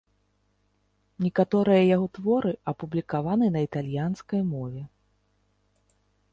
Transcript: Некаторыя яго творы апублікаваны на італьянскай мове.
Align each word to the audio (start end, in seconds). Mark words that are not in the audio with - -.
Некаторыя 1.25 1.83
яго 1.95 2.07
творы 2.19 2.53
апублікаваны 2.73 3.45
на 3.59 3.65
італьянскай 3.69 4.41
мове. 4.53 4.83